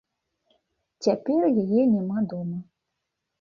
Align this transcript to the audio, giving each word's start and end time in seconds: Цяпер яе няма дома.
Цяпер 1.07 1.41
яе 1.63 1.83
няма 1.93 2.19
дома. 2.33 2.57